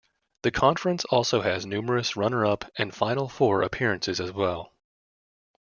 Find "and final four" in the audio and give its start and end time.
2.75-3.61